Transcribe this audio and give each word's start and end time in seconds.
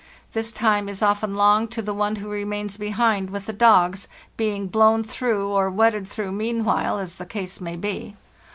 This 0.31 0.51
time 0.51 0.89
is 0.89 1.03
often 1.03 1.35
long 1.35 1.67
to 1.67 1.79
the 1.79 1.93
one 1.93 2.15
who 2.15 2.31
remains 2.31 2.75
behind 2.75 3.29
with 3.29 3.45
the 3.45 3.53
dogs, 3.53 4.07
being 4.35 4.65
blown 4.65 5.03
through 5.03 5.49
or 5.49 5.69
wetted 5.69 6.07
through 6.07 6.31
meanwhile, 6.31 6.97
as 6.97 7.17
the 7.17 7.25
case 7.27 7.61
may 7.61 7.75
be. 7.75 8.15